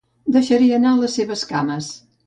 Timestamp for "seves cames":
1.21-1.97